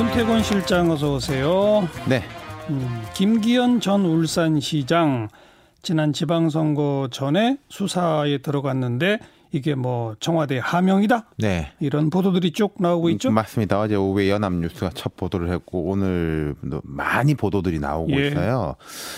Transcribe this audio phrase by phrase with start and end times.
[0.00, 1.86] 윤태권 실장 어서 오세요.
[2.08, 2.22] 네.
[2.70, 5.28] 음, 김기현 전 울산시장
[5.82, 9.18] 지난 지방선거 전에 수사에 들어갔는데
[9.52, 11.26] 이게 뭐 청와대 하명이다?
[11.38, 11.72] 네.
[11.80, 13.30] 이런 보도들이 쭉 나오고 있죠?
[13.30, 13.80] 맞습니다.
[13.80, 18.28] 어제 오후에 연합뉴스가 첫 보도를 했고 오늘 많이 보도들이 나오고 예.
[18.28, 18.76] 있어요.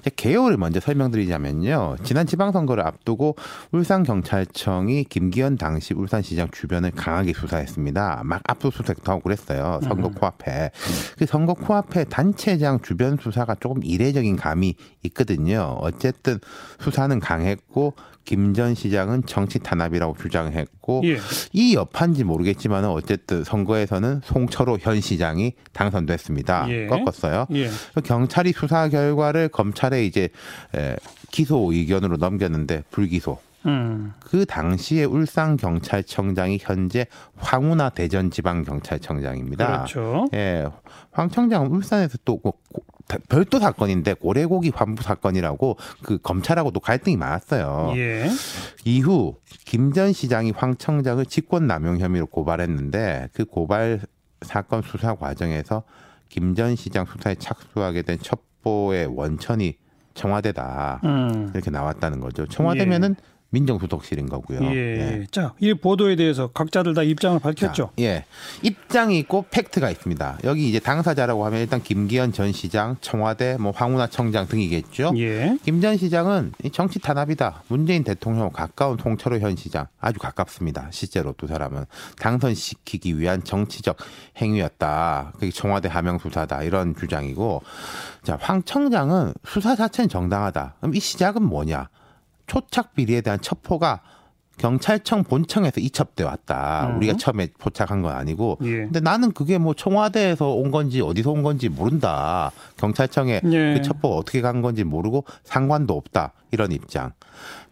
[0.00, 1.96] 이제 개요를 먼저 설명드리자면요.
[2.04, 3.36] 지난 지방선거를 앞두고
[3.72, 8.22] 울산 경찰청이 김기현 당시 울산시장 주변을 강하게 수사했습니다.
[8.24, 9.80] 막 압수수색도 하고 그랬어요.
[9.82, 10.70] 선거 코앞에.
[11.18, 15.76] 그 선거 코앞에 단체장 주변 수사가 조금 이례적인 감이 있거든요.
[15.80, 16.38] 어쨌든
[16.80, 17.94] 수사는 강했고
[18.24, 21.18] 김 전 시장은 정치 탄압이라고 주장했고 예.
[21.52, 26.66] 이 여파인지 모르겠지만 어쨌든 선거에서는 송철호 현 시장이 당선됐습니다.
[26.70, 26.86] 예.
[26.86, 27.46] 꺾었어요.
[27.52, 27.68] 예.
[28.04, 30.28] 경찰이 수사 결과를 검찰에 이제
[30.74, 30.96] 에,
[31.30, 33.38] 기소 의견으로 넘겼는데 불기소.
[33.66, 34.12] 음.
[34.20, 39.66] 그 당시에 울산 경찰청장이 현재 황운하 대전지방 경찰청장입니다.
[39.66, 40.26] 그렇죠.
[40.34, 40.66] 예,
[41.10, 42.40] 황 청장은 울산에서 또
[43.28, 47.92] 별도 사건인데 고래고기 환부 사건이라고 그 검찰하고도 갈등이 많았어요.
[47.96, 48.28] 예.
[48.84, 54.00] 이후 김 전 시장이 황 청장을 직권남용 혐의로 고발했는데 그 고발
[54.42, 55.82] 사건 수사 과정에서
[56.28, 59.76] 김 전 시장 수사에 착수하게 된 첩보의 원천이
[60.14, 61.50] 청와대다 음.
[61.54, 62.46] 이렇게 나왔다는 거죠.
[62.46, 63.16] 청와대면은
[63.54, 64.60] 민정수석실인 거고요.
[64.62, 64.76] 예.
[64.76, 65.26] 예.
[65.30, 67.72] 자, 이 보도에 대해서 각자들 다 입장을 밝혔죠.
[67.72, 68.24] 자, 예.
[68.62, 70.38] 입장이 있고 팩트가 있습니다.
[70.44, 75.14] 여기 이제 당사자라고 하면 일단 김기현 전 시장, 청와대, 뭐 황운하 청장 등이겠죠.
[75.16, 75.56] 예.
[75.64, 77.62] 김전 시장은 이 정치 탄압이다.
[77.68, 80.88] 문재인 대통령 가까운 송철호 현 시장 아주 가깝습니다.
[80.90, 81.84] 실제로 두 사람은
[82.18, 83.96] 당선시키기 위한 정치적
[84.36, 85.32] 행위였다.
[85.34, 87.62] 그게 청와대 하명 수사다 이런 주장이고,
[88.22, 90.74] 자 황 청장은 수사 자체는 정당하다.
[90.80, 91.88] 그럼 이 시작은 뭐냐?
[92.46, 94.02] 초착 비리에 대한 첩보가
[94.58, 96.88] 경찰청 본청에서 이첩돼 왔다.
[96.88, 96.96] 음.
[96.98, 98.58] 우리가 처음에 포착한 건 아니고.
[98.62, 98.70] 예.
[98.84, 102.52] 근데 나는 그게 뭐 청와대에서 온 건지 어디서 온 건지 모른다.
[102.76, 103.74] 경찰청에 예.
[103.74, 106.32] 그 첩보가 어떻게 간 건지 모르고 상관도 없다.
[106.50, 107.12] 이런 입장.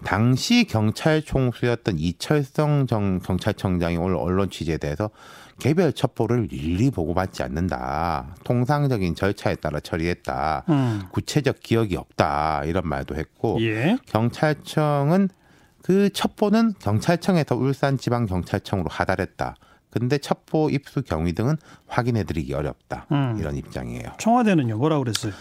[0.05, 5.11] 당시 경찰 총수였던 이철성 정, 경찰청장이 오늘 언론 취재에 대해서
[5.61, 8.35] 개별 첩보를 일일이 보고받지 않는다.
[8.43, 10.65] 통상적인 절차에 따라 처리했다.
[10.69, 11.03] 음.
[11.13, 12.65] 구체적 기억이 없다.
[12.65, 13.97] 이런 말도 했고 예.
[14.07, 15.29] 경찰청은
[15.83, 19.57] 그 첩보는 경찰청에서 울산지방경찰청으로 하달했다.
[19.91, 21.57] 근데 첩보 입수 경위 등은
[21.87, 23.07] 확인해드리기 어렵다.
[23.13, 23.37] 음.
[23.39, 24.13] 이런 입장이에요.
[24.19, 24.79] 청와대는요.
[24.79, 25.33] 뭐라 그랬어요?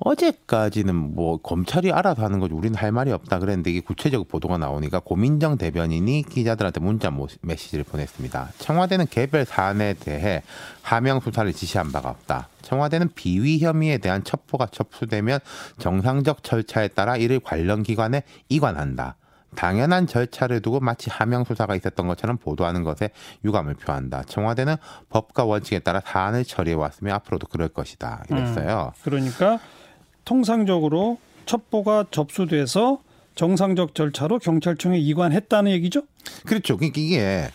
[0.00, 5.00] 어제까지는 뭐 검찰이 알아서 하는 거지 우리는 할 말이 없다 그랬는데 이게 구체적 보도가 나오니까
[5.00, 8.52] 고민정 대변인이 기자들한테 문자 모- 메시지를 보냈습니다.
[8.58, 10.42] 청와대는 개별 사안에 대해
[10.82, 12.48] 하명 수사를 지시한 바가 없다.
[12.62, 15.40] 청와대는 비위 혐의에 대한 첩보가 접수되면
[15.78, 19.16] 정상적 절차에 따라 이를 관련 기관에 이관한다.
[19.54, 23.10] 당연한 절차를 두고 마치 하명 수사가 있었던 것처럼 보도하는 것에
[23.44, 24.22] 유감을 표한다.
[24.24, 24.76] 청와대는
[25.08, 28.24] 법과 원칙에 따라 사안을 처리해 왔으며 앞으로도 그럴 것이다.
[28.30, 28.92] 이랬어요.
[29.02, 29.58] 그러니까
[30.24, 33.00] 통상적으로 첩보가 접수돼서
[33.34, 36.02] 정상적 절차로 경찰청에 이관했다는 얘기죠?
[36.44, 36.76] 그렇죠.
[36.76, 37.50] 그러니까 이게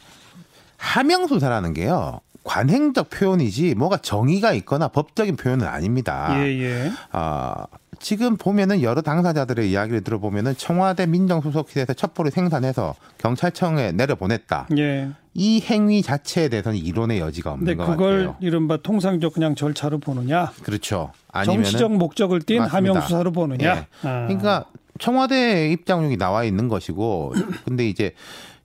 [0.78, 2.22] 하명 수사라는 게요.
[2.44, 6.36] 관행적 표현이지 뭐가 정의가 있거나 법적인 표현은 아닙니다.
[6.40, 6.92] 예, 예.
[7.12, 7.66] 아,
[8.04, 14.68] 지금 보면은 여러 당사자들의 이야기를 들어보면은 청와대 민정수석실에서 첩보를 생산해서 경찰청에 내려보냈다.
[14.78, 15.10] 예.
[15.34, 18.36] 이 행위 자체에 대해서는 이론의 여지가 없는 것 그걸 같아요.
[18.42, 20.52] 이른바 통상적 그냥 절차로 보느냐?
[20.64, 21.14] 그렇죠.
[21.32, 22.78] 아니면은 정치적 목적을 띈 맞습니다.
[22.78, 23.66] 하명 수사로 보느냐?
[23.66, 23.88] 예.
[24.08, 24.28] 아.
[24.28, 24.66] 그러니까
[25.00, 27.34] 청와대 입장용이 나와 있는 것이고
[27.66, 28.12] 근데 이제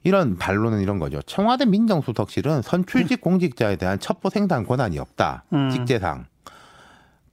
[0.02, 1.22] 이런 반론은 이런 거죠.
[1.22, 5.44] 청와대 민정수석실은 선출직 공직자에 대한 첩보 생산 권한이 없다.
[5.52, 5.70] 음.
[5.70, 6.26] 직제상.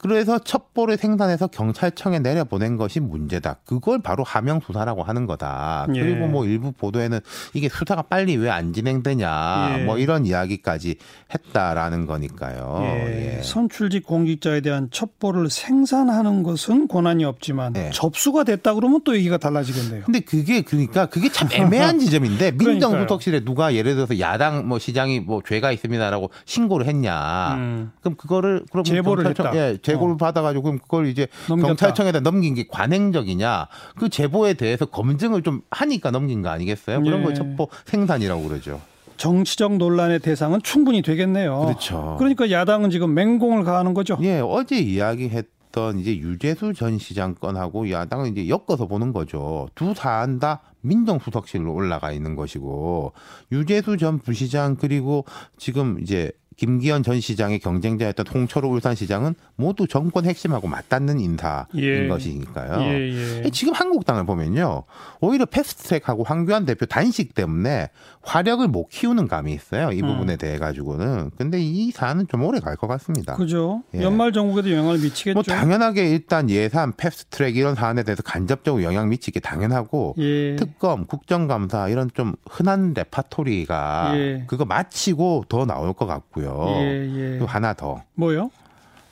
[0.08, 3.58] 그래서 첩보를 생산해서 경찰청에 내려보낸 것이 문제다.
[3.66, 5.88] 그걸 바로 하명 수사라고 하는 거다.
[5.96, 6.00] 예.
[6.02, 7.20] 그리고 뭐 일부 보도에는
[7.54, 9.84] 이게 수사가 빨리 왜 안 진행되냐, 예.
[9.84, 10.96] 뭐 이런 이야기까지
[11.34, 12.80] 했다라는 거니까요.
[12.84, 13.38] 예.
[13.38, 13.42] 예.
[13.42, 17.90] 선출직 공직자에 대한 첩보를 생산하는 것은 권한이 없지만 예.
[17.94, 20.04] 접수가 됐다 그러면 또 얘기가 달라지겠네요.
[20.06, 22.52] 근데 그게 그러니까 그게 참 애매한 지점인데.
[22.52, 27.56] 민정수석실에 누가 예를 들어서 야당 뭐 시장이 뭐 죄가 있습니다라고 신고를 했냐.
[27.56, 27.92] 음.
[28.02, 29.56] 그럼 그거를 그럼 제보를 했다.
[29.56, 30.18] 예, 제 보를 어.
[30.18, 31.68] 받아가지고 그럼 그걸 이제 넘겼다.
[31.68, 33.68] 경찰청에다 넘긴 게 관행적이냐?
[33.98, 37.02] 그 제보에 대해서 검증을 좀 하니까 넘긴 거 아니겠어요?
[37.02, 37.24] 그런 예.
[37.24, 38.82] 걸 첩보 생산이라고 그러죠.
[39.18, 41.60] 정치적 논란의 대상은 충분히 되겠네요.
[41.60, 42.16] 그렇죠.
[42.20, 44.18] 그러니까 야당은 지금 맹공을 가하는 거죠.
[44.22, 49.68] 예, 어제 이야기했 던 이제 유재수 전 시장 건하고 야당은 이제 엮어서 보는 거죠.
[49.76, 53.12] 두 사안 다 민정수석실로 올라가 있는 것이고
[53.52, 55.26] 유재수 전 부시장 그리고
[55.58, 62.08] 지금 이제 김기현 전 시장의 경쟁자였던 홍철호 울산시장은 모두 정권 핵심하고 맞닿는 인사인 예.
[62.08, 62.82] 것이니까요.
[62.82, 63.50] 예, 예.
[63.50, 64.84] 지금 한국당을 보면요.
[65.22, 67.90] 오히려 패스트트랙하고 황교안 대표 단식 때문에
[68.22, 69.92] 화력을 못 키우는 감이 있어요.
[69.92, 70.08] 이 음.
[70.08, 71.32] 부분에 대해 가지고는.
[71.38, 73.36] 근데 이 사안은 좀 오래 갈 것 같습니다.
[73.36, 73.84] 그죠.
[73.94, 74.02] 예.
[74.02, 75.34] 연말 정국에도 영향을 미치겠죠.
[75.34, 80.56] 뭐 당연하게 일단 예산, 패스트트랙 이런 사안에 대해서 간접적으로 영향 미치기 당연하고 예.
[80.58, 84.44] 특검, 국정감사 이런 좀 흔한 레파토리가 예.
[84.48, 86.45] 그거 마치고 더 나올 것 같고요.
[86.80, 87.30] 예, 예.
[87.32, 88.04] 그리고 하나 더.
[88.16, 88.52] 뭐요?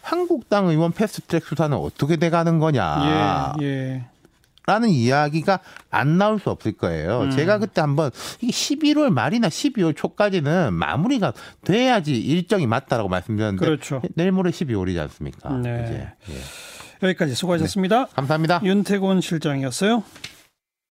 [0.01, 3.55] 한국당 의원 패스트트랙 수사는 어떻게 돼가는 거냐.
[3.61, 4.03] 예, 예.
[4.65, 5.59] 라는 이야기가
[5.89, 7.21] 안 나올 수 없을 거예요.
[7.23, 7.31] 음.
[7.31, 11.33] 제가 그때 한번 이게 11월 말이나 12월 초까지는 마무리가
[11.65, 14.01] 돼야지 일정이 맞다라고 말씀드렸는데 그렇죠.
[14.15, 15.49] 내일 모레 12월이지 않습니까?
[15.57, 15.83] 네.
[15.85, 16.33] 이제.
[16.33, 17.07] 예.
[17.07, 18.07] 여기까지 수고하셨습니다.
[18.15, 18.61] 감사합니다.
[18.63, 20.03] 윤태곤 실장이었어요.